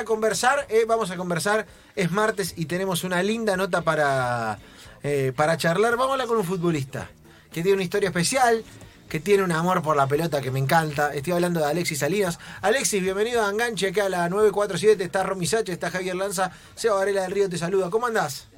[0.00, 1.66] a conversar, eh, vamos a conversar.
[1.94, 4.58] Es martes y tenemos una linda nota para,
[5.02, 5.92] eh, para charlar.
[5.92, 7.08] Vamos a hablar con un futbolista
[7.52, 8.64] que tiene una historia especial,
[9.08, 11.12] que tiene un amor por la pelota que me encanta.
[11.12, 12.38] Estoy hablando de Alexis Salinas.
[12.62, 15.04] Alexis, bienvenido a Enganche, acá a la 947.
[15.04, 16.50] Está Romy Sache, está Javier Lanza.
[16.74, 17.90] Seba Varela del Río te saluda.
[17.90, 18.48] ¿Cómo andás?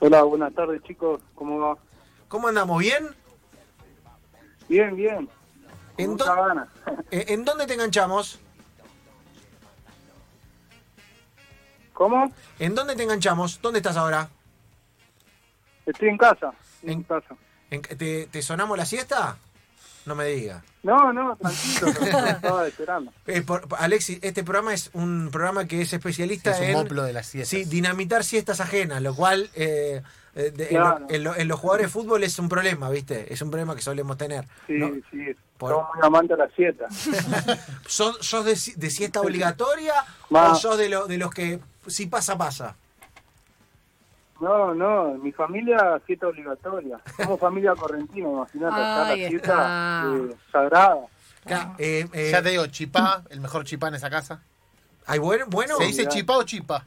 [0.00, 1.76] Hola, buenas tardes chicos, ¿cómo va?
[2.28, 2.78] ¿Cómo andamos?
[2.80, 3.14] ¿Bien?
[4.68, 5.28] Bien, bien.
[5.96, 6.16] ¿En,
[7.10, 8.40] eh, ¿En dónde te enganchamos?
[12.02, 12.32] ¿Cómo?
[12.58, 13.60] ¿En dónde te enganchamos?
[13.62, 14.28] ¿Dónde estás ahora?
[15.86, 16.52] Estoy en casa.
[16.82, 17.36] En- En casa.
[17.70, 19.36] ¿En- te, ¿Te sonamos la siesta?
[20.04, 20.64] No me digas.
[20.82, 23.12] No, no, tranquilo, estaba esperando.
[23.28, 27.04] Eh, por- Alexis, este programa es un programa que es especialista Es un en moplo
[27.04, 27.50] de las siestas.
[27.50, 30.02] sí, dinamitar siestas ajenas, lo cual eh,
[30.34, 30.98] eh, en, Claro.
[30.98, 33.32] lo- en lo- en los jugadores de fútbol es un problema, ¿viste?
[33.32, 34.44] Es un problema que solemos tener.
[34.66, 34.90] Sí, ¿no?
[35.12, 35.18] sí,
[35.56, 36.88] Por- somos muy amantes de la siesta.
[37.86, 39.94] ¿Sos, sos de, de siesta obligatoria
[40.30, 42.76] o sos de, lo- de los que si pasa, pasa?
[44.40, 46.98] No, no, mi familia siesta obligatoria.
[47.16, 50.04] Somos familia correntina, imagínate, Ahí la siesta está.
[50.16, 50.96] eh, sagrada.
[51.78, 54.42] Eh, eh, Ya te digo, chipá, el mejor chipá en esa casa.
[55.06, 55.46] ¿hay bueno?
[55.48, 55.76] bueno?
[55.76, 56.84] ¿Se dice chipá o chipa?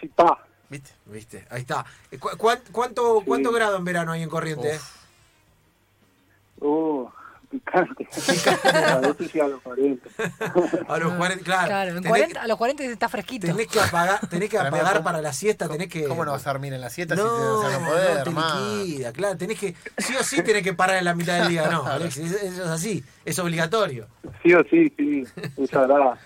[0.00, 0.38] Chipá.
[0.70, 0.90] ¿Viste?
[1.06, 1.46] ¿Viste?
[1.50, 1.84] Ahí está.
[2.10, 3.24] Eh, cu- cuán- cuánto, Sí.
[3.26, 4.76] ¿Cuánto grado en verano hay en Corriente?
[4.76, 4.96] Uf.
[6.60, 7.08] Uh,
[7.48, 8.08] picante.
[8.64, 10.08] a veces sí a los 40.
[10.88, 11.66] A los 40, claro.
[11.66, 13.46] Claro, en Tenés- 40 a los 40 está fresquito.
[13.46, 16.04] Tenés que apagar, tenés que Para apagar ¿cómo- para la siesta, tenés que.
[16.04, 17.90] ¿Cómo no vas a dormir en la siesta No, si te vas a no no
[17.90, 18.76] poder, te hermano?
[18.76, 21.68] liquida, claro, tenés que, sí o sí tenés que parar en la mitad del día,
[21.68, 24.06] no, Alexis, eso es así, es obligatorio.
[24.42, 25.24] Sí o sí, sí,
[25.56, 26.18] es sagrada.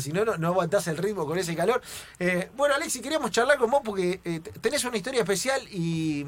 [0.00, 1.82] Si no, no, no aguantás el ritmo con ese calor.
[2.18, 6.26] Eh, bueno, Alexis, queríamos charlar con vos porque eh, tenés una historia especial y,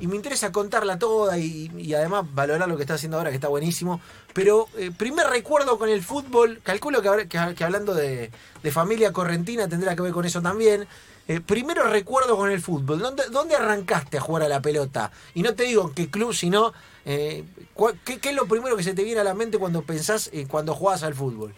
[0.00, 3.36] y me interesa contarla toda y, y además valorar lo que estás haciendo ahora, que
[3.36, 4.00] está buenísimo.
[4.32, 8.30] Pero eh, primer recuerdo con el fútbol, calculo que, hablando de,
[8.62, 10.86] de familia correntina tendrá que ver con eso también.
[11.46, 15.12] Primero recuerdo con el fútbol, ¿Dónde, ¿dónde arrancaste a jugar a la pelota?
[15.32, 16.72] Y no te digo qué club, sino
[17.04, 17.44] ¿qué,
[18.20, 21.04] qué es lo primero que se te viene a la mente cuando pensás cuando jugás
[21.04, 21.54] al fútbol?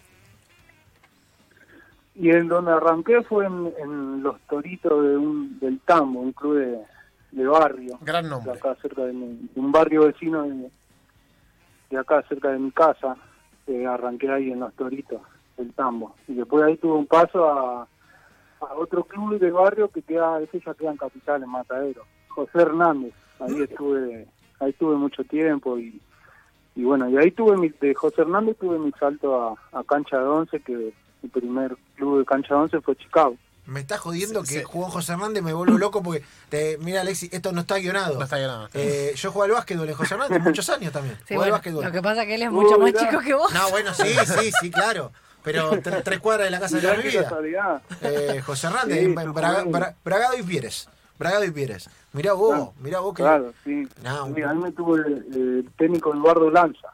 [2.15, 6.57] Y en donde arranqué fue en, en los toritos de un, del Tambo, un club
[6.57, 6.79] de,
[7.33, 8.53] de barrio, Gran de nombre.
[8.53, 10.71] acá cerca de, mi- de un barrio vecino de,
[11.91, 13.17] de acá cerca de mi casa.
[13.67, 15.23] Eh, arranqué ahí en los toritos
[15.57, 16.15] del Tambo.
[16.29, 17.83] Y después ahí tuve un paso a,
[18.61, 22.03] a otro club de barrio que queda, ese ya queda en Capital, en Matadero.
[22.29, 23.13] José Hernández.
[23.41, 24.27] Ahí estuve,
[24.61, 26.01] ahí estuve mucho tiempo y,
[26.75, 30.19] y bueno, y ahí tuve mi, de José Hernández tuve mi salto a, a Cancha
[30.19, 33.37] de Once, que mi primer club de Cancha de Once fue Chicago.
[33.65, 34.67] Me está jodiendo Sí, que sí.
[34.67, 38.19] jugó José Hernández, me vuelvo loco porque, te, mira Alexis, esto no está guionado.
[38.19, 38.69] No está guionado.
[38.75, 41.17] Eh, yo jugué al básquetbol en José Hernández muchos años también.
[41.29, 41.85] Sí, al básquetbol.
[41.85, 43.09] lo que pasa es que él es mucho Uh, más mirá.
[43.09, 43.53] chico que vos.
[43.55, 45.13] No, bueno, sí, sí, sí, claro.
[45.45, 47.03] Pero tre- tres cuadras de la casa de la Mirá
[47.41, 47.83] vida.
[48.01, 50.89] Eh, José Hernández, Sí, en yo Braga- Bragado y Pieres.
[51.19, 51.89] Bragado y Pieres.
[52.13, 53.23] Mirá vos, Claro, mirá vos que.
[53.23, 53.89] Claro, sí.
[54.03, 56.89] No, mí me tuvo el, el técnico Eduardo Lanza.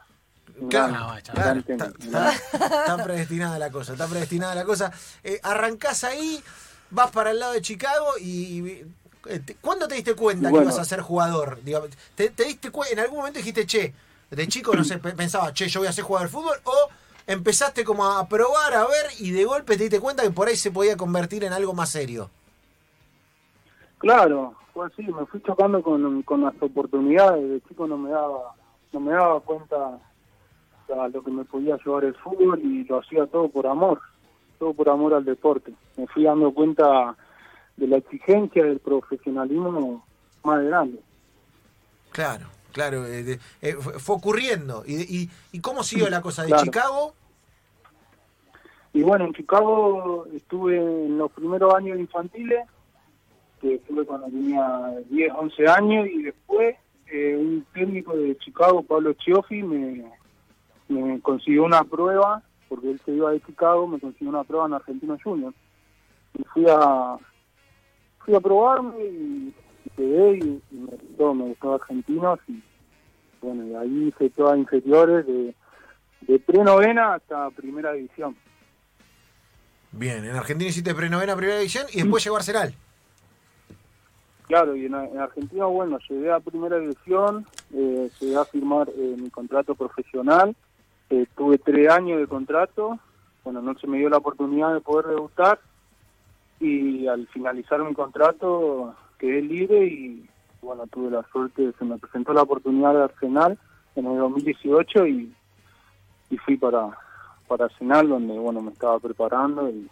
[1.62, 4.92] Está, técnico, está- predestinada la cosa, está predestinada la cosa.
[5.22, 6.42] Eh, arrancás ahí,
[6.90, 8.68] vas para el lado de Chicago y...
[8.68, 8.86] eh,
[9.60, 11.62] ¿Cuándo te diste cuenta que ibas a ser jugador?
[11.62, 13.92] Digamos, ¿te, te diste en algún momento dijiste, che,
[14.30, 16.56] de chico no sé, pe- pensaba, che, yo voy a ser jugador de fútbol?
[16.64, 16.88] ¿O
[17.26, 20.56] empezaste como a probar, a ver y de golpe te diste cuenta que por ahí
[20.56, 22.30] se podía convertir en algo más serio?
[23.98, 28.54] Claro, fue así, me fui chocando con, con las oportunidades, de chico no me daba,
[28.92, 29.98] no me daba cuenta
[30.90, 34.00] a lo que me podía llevar el fútbol y lo hacía todo por amor,
[34.58, 35.72] todo por amor al deporte.
[35.96, 37.16] Me fui dando cuenta
[37.76, 40.04] de la exigencia del profesionalismo
[40.44, 41.00] más grande.
[42.10, 44.82] Claro, claro, eh, eh, fue, fue ocurriendo.
[44.86, 46.64] ¿Y, y, y cómo siguió la cosa de Claro.
[46.64, 47.14] Chicago?
[48.92, 52.66] Y bueno, en Chicago estuve en los primeros años infantiles,
[53.60, 56.76] que estuve cuando tenía 10, 11 años, y después
[57.06, 60.04] eh, un técnico de Chicago, Pablo Chioffi, me,
[60.88, 64.74] me consiguió una prueba, porque él se iba de Chicago, me consiguió una prueba en
[64.74, 65.52] Argentino Junior.
[66.38, 67.16] Y fui a
[68.24, 69.54] fui a probarme y,
[69.84, 72.62] y quedé y, y me gustó, me gustó Argentinos y
[73.40, 75.54] bueno, y ahí hice todas inferiores de,
[76.22, 78.36] de pre-novena hasta primera división.
[79.92, 82.74] Bien, en Argentina hiciste prenovena primera división y después llegó a Arsenal.
[84.46, 89.16] Claro, y en, en Argentina, bueno, llegué a primera división, eh, llegué a firmar eh,
[89.18, 90.56] mi contrato profesional,
[91.10, 92.98] eh, tuve tres años de contrato,
[93.44, 95.58] bueno, no se me dio la oportunidad de poder debutar
[96.60, 100.28] y al finalizar mi contrato quedé libre y
[100.60, 103.58] bueno, tuve la suerte, se me presentó la oportunidad de Arsenal
[103.94, 105.32] en el 2018 y,
[106.30, 106.90] y fui para,
[107.46, 109.88] para Arsenal, donde bueno me estaba preparando y,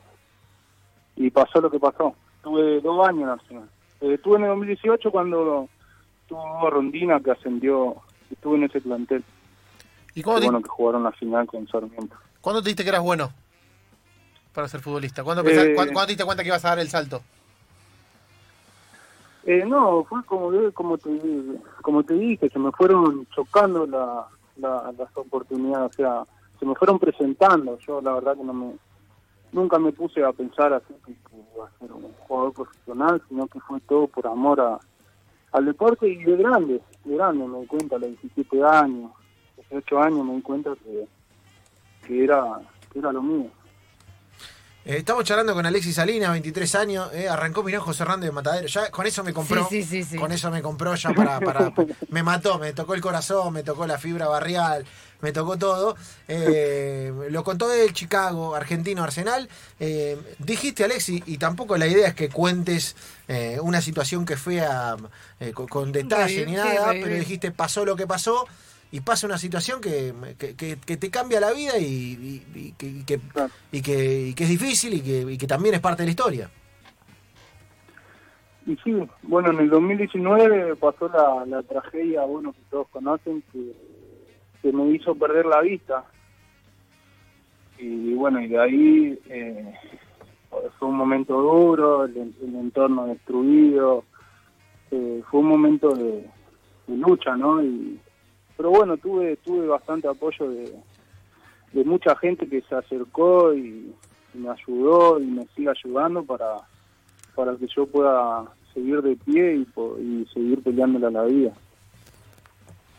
[1.17, 2.15] y pasó lo que pasó.
[2.43, 3.69] Tuve dos años en Arsenal.
[4.01, 5.69] Eh, estuve en el 2018 cuando
[6.29, 7.97] tuvo Rondina que ascendió,
[8.31, 9.25] estuve en ese plantel.
[10.17, 12.17] ¿Y cuándo te, bueno, que jugaron la final con Sarmiento.
[12.41, 13.31] cuándo te diste que eras bueno
[14.53, 15.23] para ser futbolista?
[15.23, 17.23] ¿Cuándo, Eh, cuándo- cuándo te diste cuenta que ibas a dar el salto?
[19.45, 21.11] Eh, no, fue como como te,
[21.83, 24.27] como te dije, se me fueron chocando la,
[24.57, 26.25] la- las oportunidades, o sea,
[26.59, 27.79] se me fueron presentando.
[27.87, 28.73] Yo la verdad que no me
[29.53, 33.47] nunca me puse a pensar así que, que iba a ser un jugador profesional, sino
[33.47, 34.79] que fue todo por amor a,
[35.53, 39.13] al deporte y de grande, de grande me di cuenta, a los 17 años,
[39.71, 41.07] 18 años me di cuenta que,
[42.07, 42.61] que era
[42.93, 43.51] que era lo mío.
[44.85, 48.69] Eh, estamos charlando con Alexis Salinas, 23 años, eh, arrancó mirá José Hernández de Matadero,
[48.69, 50.17] ya con eso me compró, Sí, sí, sí, sí.
[50.17, 51.73] con eso me compró ya para, para,
[52.09, 54.87] me mató, me tocó el corazón, me tocó la fibra barrial,
[55.23, 55.97] me tocó todo,
[56.29, 59.49] Eh, lo contó él, Chicago, Argentino, Arsenal,
[59.81, 62.95] Eh, dijiste Alexis, y tampoco la idea es que cuentes
[63.27, 64.97] eh, una situación que fue a,
[65.41, 68.47] eh, con, con detalle ni sí, nada, pero dijiste pasó lo que pasó.
[68.93, 72.73] Y pasa una situación que, que, que- que te cambia la vida y, y- y
[72.73, 73.53] que, y que- Claro.
[73.73, 76.11] y que, y que es difícil y que, y que también es parte de la
[76.11, 76.51] historia.
[78.67, 78.93] Y sí,
[79.23, 83.73] bueno, en el 2019 pasó la, la tragedia, bueno, que todos conocen, que,
[84.63, 86.05] que me hizo perder la vista.
[87.79, 89.75] Y bueno, y de ahí eh,
[90.79, 94.05] fue un momento duro, el, el entorno destruido,
[94.91, 96.27] eh, fue un momento de,
[96.87, 97.63] de lucha, ¿no?
[97.63, 98.01] Y,
[98.57, 100.75] pero bueno, tuve tuve bastante apoyo de,
[101.73, 103.95] de mucha gente que se acercó y,
[104.35, 106.57] me ayudó y me sigue ayudando para
[107.35, 108.45] para que yo pueda
[108.75, 109.67] seguir de pie y,
[110.03, 111.53] y seguir peleándole a la vida.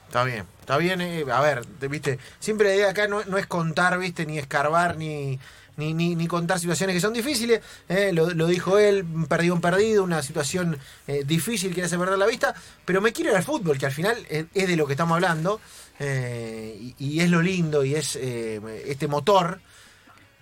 [0.07, 1.01] Está bien, está bien.
[1.01, 5.37] eh, a ver, te- viste, siempre acá no, no es contar, viste, ni escarbar, ni,
[5.77, 7.61] ni, ni, contar situaciones que son difíciles.
[7.87, 10.77] eh, lo, dijo él, perdido un perdido, una situación
[11.07, 12.53] eh, difícil que le hace perder la vista.
[12.85, 15.15] Pero me quiero ir al fútbol, que al final es, es de lo que estamos
[15.15, 15.59] hablando.
[15.99, 19.59] eh, y, es lo lindo y es eh, este motor.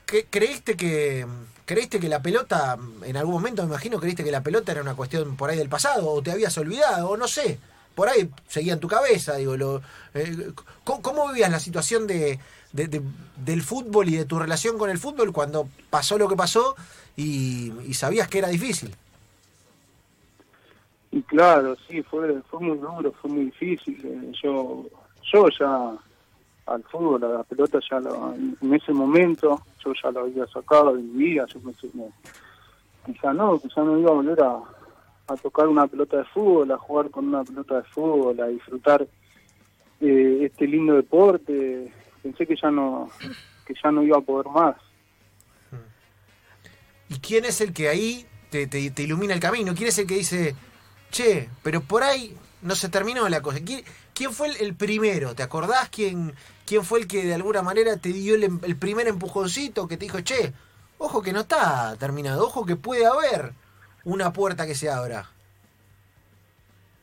[0.06, 1.26] ¿Qué- ¿Creíste que
[1.66, 4.94] creíste que la pelota, en algún momento me imagino, creíste que la pelota era una
[4.94, 7.58] cuestión por ahí del pasado, o te habías olvidado, o no sé,
[7.96, 9.82] por ahí seguía en tu cabeza, digo, lo,
[10.14, 10.52] eh,
[10.84, 12.40] ¿cómo, cómo vivías la situación de,
[12.76, 13.02] de- de-
[13.46, 16.76] del fútbol y de tu relación con el fútbol cuando pasó lo que pasó
[17.16, 18.94] y, sabías que era difícil?
[21.12, 23.98] Y claro, sí, fue fue muy duro, fue muy difícil.
[24.04, 24.86] eh, Yo
[25.32, 25.94] yo ya
[26.68, 30.96] al fútbol, a la pelota ya lo- en ese momento yo ya lo había sacado
[30.96, 32.04] de mi vida, yo pensé que
[33.06, 34.60] quizá no, quizá no iba a volver a,
[35.28, 39.08] a tocar una pelota de fútbol, a jugar con una pelota de fútbol, a disfrutar
[40.02, 41.92] eh, este lindo deporte.
[42.26, 43.12] Pensé que ya no
[43.68, 44.76] que ya no iba a poder más.
[47.08, 49.76] ¿Y quién es el que ahí te, te- te ilumina el camino?
[49.76, 50.56] ¿Quién es el que dice,
[51.12, 53.60] che, pero por ahí no se terminó la cosa?
[53.64, 53.84] ¿Quién,
[54.16, 55.36] quién fue el, el primero?
[55.36, 56.34] ¿Te acordás quién,
[56.66, 59.98] quién fue el que de alguna manera te dio el, em- el primer empujoncito que
[59.98, 60.52] te dijo, che,
[60.98, 63.54] ojo que no está terminado, ojo que puede haber
[64.04, 65.30] una puerta que se abra?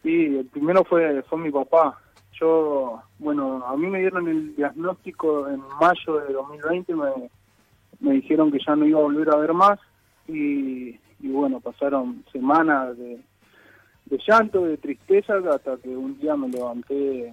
[0.02, 2.01] Sí, el primero fue, fue mi papá.
[2.42, 7.30] Yo, bueno, a mí me dieron el diagnóstico en mayo de 2020, me,
[8.00, 9.78] me dijeron que ya no iba a volver a ver más
[10.26, 13.20] y, y bueno, pasaron semanas de,
[14.26, 17.32] llanto, de tristeza, hasta que un día me levanté,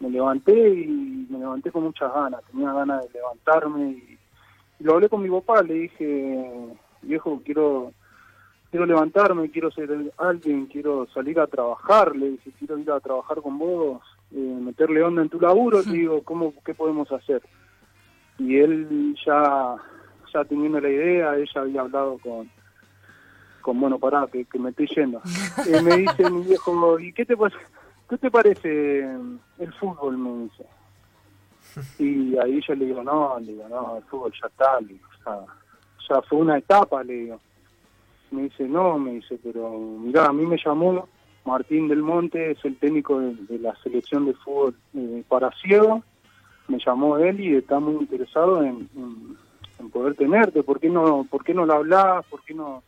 [0.00, 4.18] me levanté y me levanté con muchas ganas, tenía ganas de levantarme y,
[4.80, 6.72] y lo hablé con mi papá, le dije,
[7.02, 7.92] viejo, quiero
[8.70, 13.42] quiero levantarme, quiero ser alguien, quiero salir a trabajar, le dije, quiero ir a trabajar
[13.42, 14.00] con vos,
[14.34, 17.42] eh, meterle onda en tu laburo, le digo, ¿cómo, ¿qué podemos hacer?
[18.38, 19.76] Y él ya,
[20.32, 22.50] ya teniendo la idea, ella había hablado con,
[23.60, 25.20] con bueno, pará, que, que me estoy yendo.
[25.66, 27.36] Eh, me dice mi viejo, ¿y qué te,
[28.08, 29.00] qué te parece
[29.58, 30.18] el fútbol?
[30.18, 30.66] Me dice.
[31.98, 35.08] Y ahí yo le digo, no, le digo, no, el fútbol ya está, le digo,
[35.24, 35.38] ya,
[36.08, 37.40] ya fue una etapa, le digo
[38.32, 41.06] me dice, no, me dice, pero mirá, a mí me llamó
[41.44, 46.02] Martín del Monte, es el técnico de, la selección de fútbol eh, para ciego,
[46.68, 48.88] me llamó él y está muy interesado en,
[49.92, 52.84] poder tenerte, ¿por qué no, por qué no lo hablás, por qué no,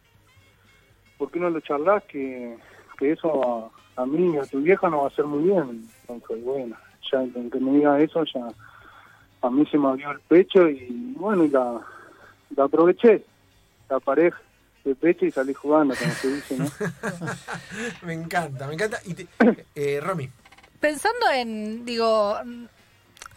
[1.19, 2.57] por qué no lo charlas que,
[3.01, 5.87] eso a, a mí y a tu vieja nos va a hacer muy bien?
[6.09, 6.77] Entonces, bueno,
[7.11, 8.49] ya que me diga eso ya
[9.43, 11.81] a mí se me abrió el pecho y bueno, y la
[12.57, 13.25] aproveché,
[13.91, 14.41] la pareja
[14.85, 16.71] de pecho y salí jugando, como se dice, ¿no?
[18.07, 19.01] Me encanta, me encanta.
[19.05, 19.29] Y te-
[19.75, 20.31] eh, Romy,
[20.81, 22.37] Pensando en, digo,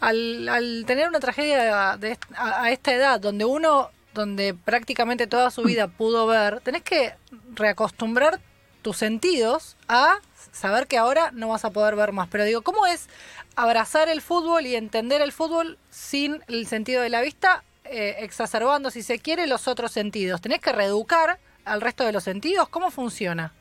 [0.00, 5.26] al, al tener una tragedia de est- a, a esta edad, donde uno, donde prácticamente
[5.26, 7.14] toda su vida pudo ver, tenés que
[7.54, 8.40] reacostumbrar
[8.82, 10.18] tus sentidos a
[10.52, 12.28] saber que ahora no vas a poder ver más.
[12.28, 13.08] Pero digo, ¿cómo es
[13.56, 18.90] abrazar el fútbol y entender el fútbol sin el sentido de la vista, eh, exacerbando,
[18.90, 20.40] si se quiere, los otros sentidos?
[20.40, 22.68] ¿Tenés que reeducar al resto de los sentidos?
[22.68, 23.52] ¿Cómo funciona?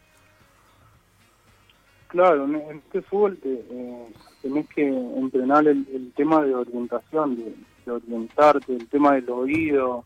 [2.10, 4.08] Claro, en este fútbol te, eh,
[4.42, 7.54] tenés que entrenar el, el tema de orientación, de,
[7.86, 10.06] de orientarte, el tema del oído,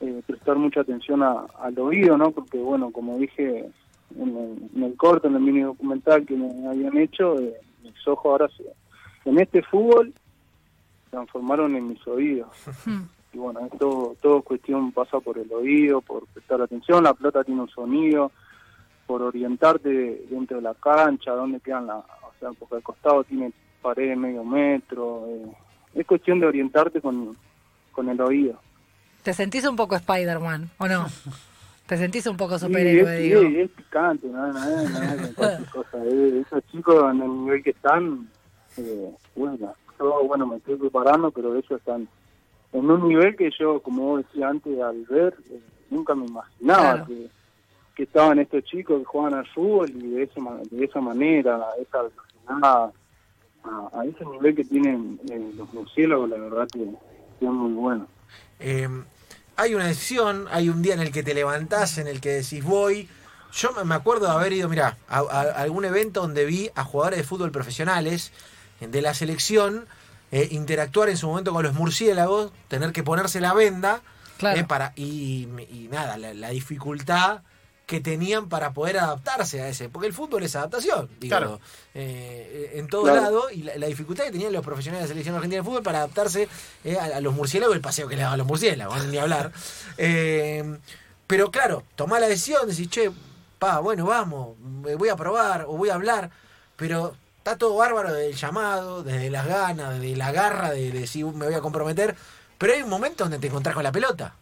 [0.00, 2.30] eh, prestar mucha atención a- al oído, ¿no?
[2.30, 3.68] Porque, bueno, como dije
[4.16, 8.06] en el, en el corto, en el mini documental que me habían hecho, eh, mis
[8.06, 8.62] ojos ahora se,
[9.28, 10.12] en este fútbol
[11.10, 12.48] transformaron en mis oídos.
[13.32, 17.44] Y bueno, es todo, todo cuestión pasa por el oído, por prestar atención, la pelota
[17.44, 18.32] tiene un sonido,
[19.06, 23.52] por orientarte dentro de la cancha, dónde quedan la, o sea, porque al costado tiene
[23.82, 25.46] pared de medio metro, eh,
[25.94, 27.36] es cuestión de orientarte con,
[27.92, 28.60] con el oído.
[29.22, 31.06] ¿Te sentís un poco Spider-Man o no?
[31.86, 33.40] ¿Te sentís un poco Sí, superhéroe, es, digo?
[33.42, 34.52] sí, es picante, no,
[35.72, 35.98] cosa.
[36.04, 38.28] eh, esos chicos en el nivel que están,
[38.76, 42.08] eh, bueno, yo bueno me estoy preparando, pero ellos están
[42.72, 45.60] en un nivel que yo, como vos decías antes, al ver, eh,
[45.90, 47.06] nunca me imaginaba Claro.
[47.06, 47.28] que,
[47.96, 52.02] que estaban estos chicos que juegan al fútbol y de, esa de esa manera, esa
[52.02, 52.92] velocidad,
[53.64, 56.78] a, a ese nivel que tienen eh, los murciélagos, la verdad que,
[57.38, 58.06] que es muy bueno.
[58.58, 58.88] Eh,
[59.56, 62.64] hay una decisión, hay un día en el que te levantás, en el que decís
[62.64, 63.08] voy.
[63.52, 67.18] Yo me- acuerdo de haber ido, mira, a, a algún evento donde vi a jugadores
[67.18, 68.32] de fútbol profesionales
[68.80, 69.86] de la selección
[70.32, 74.02] eh, interactuar en su momento con los murciélagos, tener que ponerse la venda
[74.38, 74.58] Claro.
[74.60, 77.42] eh, para y, y nada, la, la dificultad
[77.86, 81.60] que tenían para poder adaptarse a ese, porque el fútbol es adaptación, digo, Claro.
[81.94, 83.20] eh, en todo Claro.
[83.20, 85.82] lado, y la, la dificultad que tenían los profesionales de la selección argentina de fútbol
[85.82, 86.48] para adaptarse
[86.84, 89.52] eh, a, a los murciélagos, el paseo que le daban a los murciélagos, ni hablar.
[89.98, 90.78] Eh,
[91.26, 93.10] pero claro, tomá la decisión, decís, che,
[93.58, 96.30] pa, bueno, vamos, me voy a probar o voy a hablar,
[96.76, 97.14] pero
[97.50, 101.26] está todo bárbaro desde el llamado, desde las ganas, desde la garra de, de decir,
[101.26, 102.14] me voy a comprometer,
[102.56, 104.36] pero hay un momento donde te encontrás con la pelota.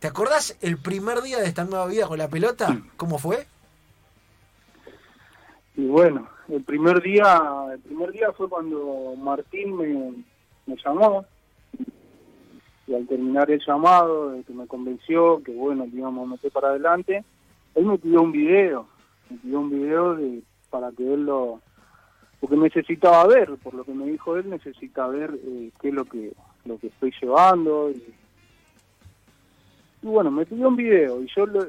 [0.00, 2.76] ¿Te acordás el primer día de esta nueva vida con la pelota?
[2.96, 3.46] ¿Cómo fue?
[5.76, 7.40] Y bueno, el primer día,
[7.72, 10.24] el primer día fue cuando Martín me,
[10.66, 11.24] me llamó
[12.88, 16.70] y al terminar el llamado, que me convenció que bueno, que íbamos a meter para
[16.70, 17.24] adelante,
[17.76, 18.88] él me pidió un video,
[19.30, 21.60] me pidió un video de, para que él lo,
[22.42, 26.04] porque necesitaba ver, por lo que me dijo él, necesita ver eh, qué es lo
[26.04, 26.32] que,
[26.64, 28.02] lo que estoy llevando y,
[30.02, 31.60] bueno, me pidió un video y yo le,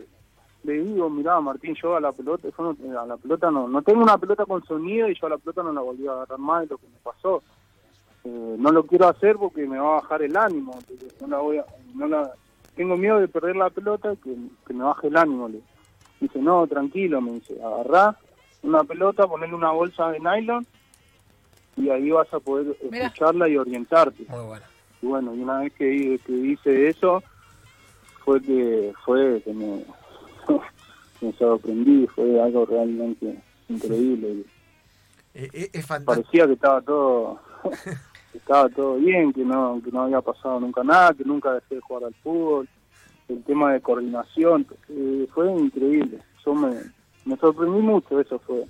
[0.63, 4.01] le digo, mirá Martín, yo a la pelota, no, a la pelota no, no tengo
[4.01, 6.61] una pelota con sonido y yo a la pelota no la volví a agarrar más
[6.61, 7.43] de lo que me pasó.
[8.23, 10.79] Eh, no lo quiero hacer porque me va a bajar el ánimo,
[11.21, 12.31] no la voy a, no la,
[12.75, 15.49] tengo miedo de perder la pelota que, que me baje el ánimo.
[15.49, 15.61] Le
[16.19, 18.17] dice, no, tranquilo, me dice, agarrá
[18.63, 20.65] una pelota, ponerle una bolsa de nylon
[21.75, 23.07] y ahí vas a poder Mirá.
[23.07, 24.25] escucharla y orientarte.
[24.29, 24.65] Muy bueno.
[25.01, 27.21] Y bueno, y una vez que, que hice eso,
[28.23, 29.83] fue que fue que me,
[31.21, 33.37] me sorprendí, fue algo realmente
[33.69, 34.43] increíble.
[35.35, 36.29] Eh, eh, es fantástico.
[36.29, 37.39] Parecía que estaba todo
[38.31, 41.73] que estaba todo bien, que no que no había pasado nunca nada, que nunca dejé
[41.73, 42.69] de jugar al fútbol.
[43.27, 46.19] El tema de coordinación, eh, fue increíble.
[46.45, 46.69] Yo me,
[47.25, 48.65] me sorprendí mucho, eso fue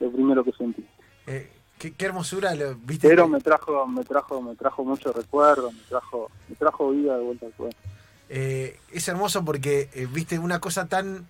[0.00, 0.84] lo primero que sentí.
[1.26, 3.08] Eh, qué, qué hermosura, lo, ¿viste?
[3.08, 7.22] Pero me trajo me trajo me trajo mucho recuerdo, me trajo me trajo vida de
[7.22, 7.74] vuelta al juego.
[8.30, 11.26] Eh, es hermoso porque, eh, viste, una cosa tan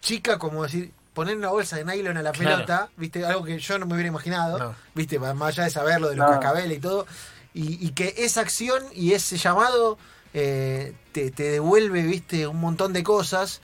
[0.00, 2.54] chica como decir, poner una bolsa de nylon a la Claro.
[2.56, 4.74] pelota, viste, algo que yo no me hubiera imaginado, No.
[4.94, 6.32] viste, más más allá de saberlo de los No.
[6.32, 7.06] cascabeles y todo,
[7.54, 9.98] y, y que esa acción y ese llamado
[10.34, 13.60] eh, te, te devuelve, viste, un montón de cosas.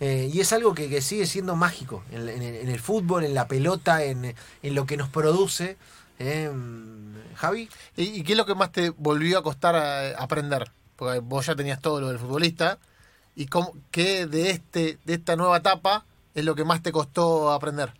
[0.00, 3.24] Eh, y es algo que, que sigue siendo mágico en, en el, en el fútbol,
[3.24, 5.76] en la pelota, en, en lo que nos produce.
[6.18, 6.50] eh,
[7.36, 7.68] Javi.
[7.96, 10.70] ¿Y, y qué es lo que más te volvió a costar eh, aprender?
[10.96, 12.78] Porque vos ya tenías todo lo del futbolista.
[13.34, 17.52] ¿Y cómo, qué de, este, de esta nueva etapa es lo que más te costó
[17.52, 17.92] aprender?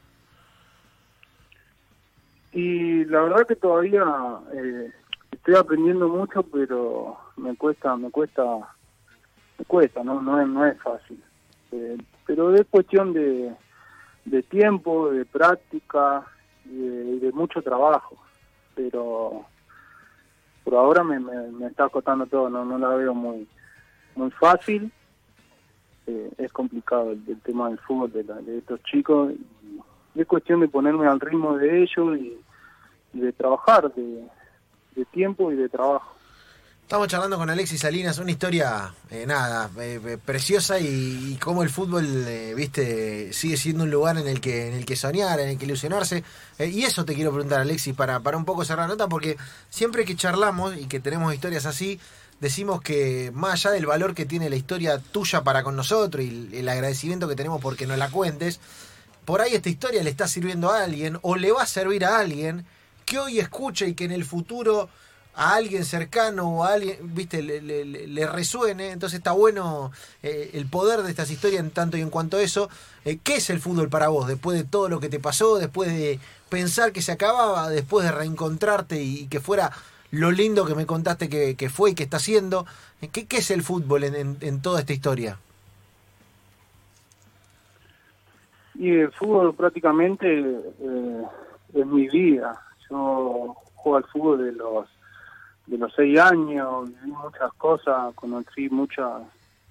[2.52, 4.02] Y la verdad que todavía
[4.54, 4.90] eh,
[5.30, 8.42] estoy aprendiendo mucho, pero me cuesta, me cuesta,
[9.58, 11.22] me cuesta, no, no es, no es fácil.
[11.76, 13.54] Eh, pero es cuestión de,
[14.24, 16.24] de tiempo, de práctica
[16.64, 18.16] y de, mucho trabajo.
[18.74, 19.44] Pero
[20.64, 21.18] por ahora me,
[21.66, 23.46] está costando todo, no, la veo muy,
[24.14, 24.90] muy fácil.
[26.06, 29.32] Eh, es complicado el, tema del fútbol de, la- de estos chicos.
[30.14, 32.38] y es cuestión de ponerme al ritmo de ellos y,
[33.12, 36.15] de trabajar, de tiempo y de trabajo.
[36.86, 41.64] Estamos charlando con Alexis Salinas, una historia, eh, nada, eh, eh, preciosa y, y cómo
[41.64, 42.06] el fútbol,
[42.54, 45.64] viste, sigue siendo un lugar en el que en el que soñar, en el que
[45.64, 46.22] ilusionarse.
[46.60, 49.36] Y eso te quiero preguntar, Alexis, para, para un poco cerrar la nota, porque
[49.68, 51.98] siempre que charlamos y que tenemos historias así,
[52.38, 56.50] decimos que más allá del valor que tiene la historia tuya para con nosotros y
[56.52, 58.60] el agradecimiento que tenemos porque nos la cuentes,
[59.24, 62.20] por ahí esta historia le está sirviendo a alguien o le va a servir a
[62.20, 62.64] alguien
[63.04, 64.88] que hoy escuche y que en el futuro
[65.36, 68.90] a alguien cercano o a alguien, viste, le, le- resuene.
[68.90, 72.42] Entonces está bueno eh, el poder de estas historias en tanto y en cuanto a
[72.42, 72.70] eso.
[73.04, 74.26] Eh, ¿Qué es el fútbol para vos?
[74.26, 78.12] Después de todo lo que te pasó, después de pensar que se acababa, después de
[78.12, 79.72] reencontrarte y, que fuera
[80.10, 82.64] lo lindo que me contaste que, fue y que está haciendo.
[83.02, 85.38] Eh, ¿Qué, qué es el fútbol en, toda esta historia?
[88.74, 90.62] Y el fútbol prácticamente
[91.74, 92.58] es mi vida.
[92.88, 94.86] Yo juego al fútbol de los
[95.66, 99.22] de los seis años, viví muchas cosas, conocí muchas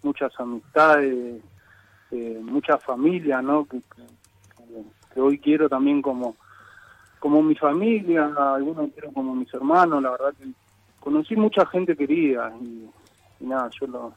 [0.04, 1.42] muchas amistades,
[2.12, 3.66] eh, mucha familia, ¿no?
[3.66, 3.82] Que,
[5.20, 6.36] hoy quiero también como
[7.20, 10.48] como mi familia, algunos quiero como mis hermanos, la verdad que
[11.00, 12.88] conocí mucha gente querida y,
[13.40, 14.14] y nada, yo lo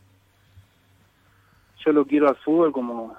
[1.85, 3.17] yo lo quiero al fútbol como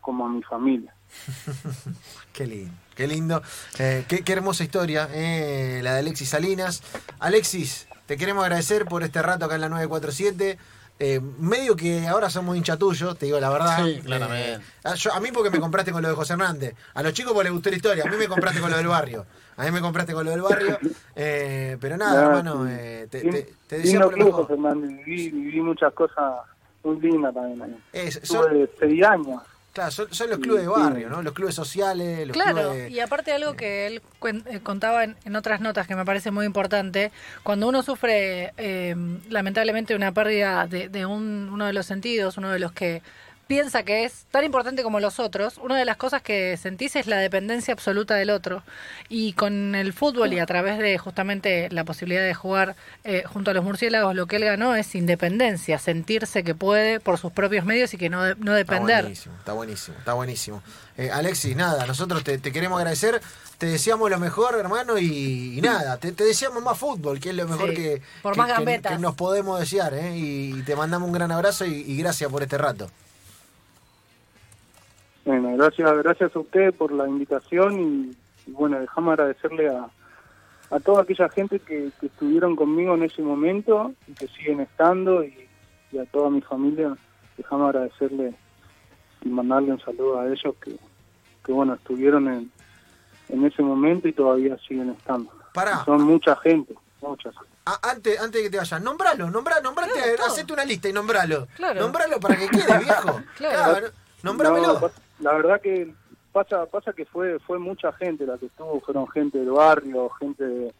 [0.00, 0.94] como a mi familia.
[2.32, 3.42] Qué lindo, qué lindo.
[3.78, 6.82] Eh, qué, qué hermosa historia, eh, la de Alexis Salinas.
[7.18, 10.58] Alexis, te queremos agradecer por este rato acá en la 947.
[10.98, 13.84] Eh, medio que ahora somos hincha tuyo, te digo la verdad.
[13.84, 14.54] Sí, claramente.
[14.54, 16.74] Eh, a, yo- a mí porque me compraste con lo de José Hernández.
[16.94, 18.04] A los chicos porque les gustó la historia.
[18.04, 19.26] A mí me compraste con lo del barrio.
[19.56, 20.76] A mí me compraste con lo del barrio.
[21.14, 22.72] Eh, pero nada, Ah, hermano, sí.
[22.76, 23.30] eh, te, te,
[23.68, 24.32] te lindo deseamos lo mejor.
[24.42, 25.04] José Hernández.
[25.06, 26.32] Viví, viví muchas cosas
[26.82, 27.76] muy lindas también.
[27.92, 29.40] Es- son, Tuve seis años.
[29.72, 31.22] Claro, son, son los clubes de barrio, ¿no?
[31.22, 32.90] Los clubes sociales, los Claro, clubes...
[32.90, 36.30] y aparte algo que él cuen- eh, contaba en, en otras notas que me parece
[36.30, 37.12] muy importante,
[37.42, 38.94] cuando uno sufre eh,
[39.28, 43.02] lamentablemente una pérdida de, de un- uno de los sentidos, uno de los que
[43.50, 47.08] piensa que es tan importante como los otros, una de las cosas que sentís es
[47.08, 48.62] la dependencia absoluta del otro.
[49.08, 53.50] Y con el fútbol y a través de justamente la posibilidad de jugar eh, junto
[53.50, 57.64] a los murciélagos, lo que él ganó es independencia, sentirse que puede por sus propios
[57.64, 59.02] medios y que no, no Está depender.
[59.02, 60.62] buenísimo, está buenísimo, está buenísimo.
[60.96, 63.20] Eh, Alexis, nada, nosotros te, te queremos agradecer,
[63.58, 67.34] te deseamos lo mejor, hermano, y, y nada, te, te deseamos más fútbol, que es
[67.34, 68.92] lo mejor Sí, que, por que- más que- gambetas.
[68.92, 70.12] que nos podemos desear, ¿eh?
[70.16, 72.88] y, te mandamos un gran abrazo y, y gracias por este rato.
[75.24, 79.88] Bueno, gracias, gracias a usted por la invitación y, y bueno, dejamos agradecerle a,
[80.70, 85.24] a toda aquella gente que, que estuvieron conmigo en ese momento y que siguen estando
[85.24, 85.48] y,
[85.92, 86.96] y a toda mi familia,
[87.36, 88.34] dejamos agradecerle
[89.22, 90.76] y mandarle un saludo a ellos que,
[91.44, 92.50] que bueno, estuvieron en,
[93.28, 95.30] en ese momento y todavía siguen estando.
[95.52, 95.84] Pará.
[95.84, 97.34] Son mucha gente, muchas.
[97.66, 100.92] Ah, antes, antes de que te vayas, nombralo, nombrá, nombrate, Claro, hacete una lista y
[100.92, 101.46] nombralo.
[101.56, 101.80] Claro.
[101.80, 103.20] Nombralo para que quede, viejo.
[103.36, 103.88] Claro.
[104.22, 104.80] Nombrámelo.
[104.80, 105.92] No, la verdad que
[106.32, 110.44] pasa pasa que fue fue mucha gente la que estuvo, fueron gente del barrio, gente
[110.44, 110.74] de,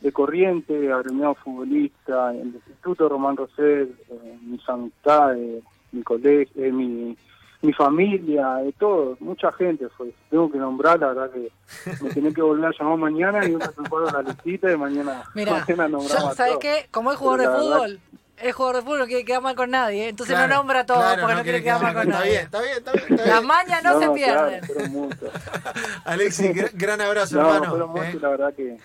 [0.00, 7.16] de Corriente, agremiado futbolista, el Instituto Román Rosell, eh, mis amistades, mi colegio, eh, mi,
[7.62, 10.12] mi familia, de todo, mucha gente fue.
[10.28, 11.52] Tengo que nombrar, la verdad que
[12.02, 15.22] me tenía que volver a llamar mañana y yo me preparo la listita y mañana,
[15.34, 16.88] Mira, mañana nombramos ¿sabes qué?
[16.90, 18.00] Como es jugador de fútbol,
[18.42, 20.08] es jugador de fútbol, no quiere quedar mal con nadie, ¿eh?
[20.08, 22.30] entonces Claro, no nombra a todos claro, porque no, quiere quedar mal con está nadie.
[22.30, 23.34] Bien, está bien, está bien, está bien.
[23.34, 24.60] Las mañas no, se pierden.
[26.04, 28.02] Alexis, gr- gran abrazo, No, hermano.
[28.02, 28.18] ¿eh?
[28.20, 28.78] la verdad que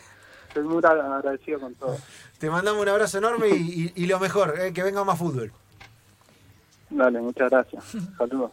[0.48, 1.98] estoy muy agradecido con todo.
[2.40, 5.52] Te mandamos un abrazo enorme y, y- y lo mejor, eh, que venga más fútbol.
[6.90, 7.84] Dale, muchas gracias.
[8.18, 8.52] Saludos.